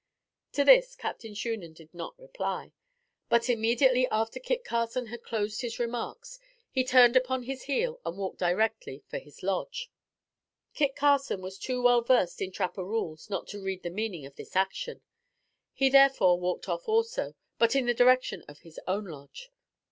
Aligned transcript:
To 0.53 0.63
this 0.65 0.95
Captain 0.95 1.35
Shunan 1.35 1.75
did 1.75 1.93
not 1.93 2.17
reply; 2.17 2.71
but, 3.29 3.51
immediately 3.51 4.07
after 4.09 4.39
Kit 4.39 4.63
Carson 4.63 5.05
had 5.05 5.21
closed 5.21 5.61
his 5.61 5.77
remarks, 5.77 6.39
he 6.71 6.83
turned 6.83 7.15
upon 7.15 7.43
his 7.43 7.65
heel 7.65 7.99
and 8.03 8.17
walked 8.17 8.39
directly 8.39 9.03
for 9.07 9.19
his 9.19 9.43
lodge. 9.43 9.91
Kit 10.73 10.95
Carson 10.95 11.39
was 11.39 11.59
too 11.59 11.83
well 11.83 12.01
versed 12.01 12.41
in 12.41 12.51
trapper 12.51 12.83
rules 12.83 13.29
not 13.29 13.45
to 13.49 13.61
read 13.61 13.83
the 13.83 13.91
meaning 13.91 14.25
of 14.25 14.37
this 14.37 14.55
action. 14.55 15.01
He, 15.71 15.87
therefore, 15.87 16.39
walked 16.39 16.67
off 16.67 16.87
also; 16.87 17.35
but, 17.59 17.75
in 17.75 17.85
the 17.85 17.93
direction 17.93 18.41
of 18.47 18.61
his 18.61 18.79
own 18.87 19.05
lodge. 19.05 19.51